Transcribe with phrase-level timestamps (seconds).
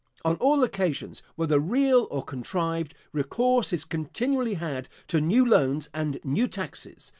[0.25, 6.19] On all occasions, whether real or contrived, recourse is continually had to new loans and
[6.23, 7.09] new taxes.